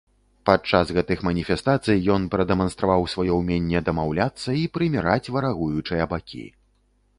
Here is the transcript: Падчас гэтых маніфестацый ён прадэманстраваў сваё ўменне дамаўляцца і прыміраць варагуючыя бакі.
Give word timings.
Падчас 0.49 0.93
гэтых 0.97 1.19
маніфестацый 1.27 1.97
ён 2.15 2.25
прадэманстраваў 2.35 3.05
сваё 3.15 3.37
ўменне 3.41 3.83
дамаўляцца 3.89 4.49
і 4.63 4.67
прыміраць 4.79 5.31
варагуючыя 5.37 6.11
бакі. 6.15 6.45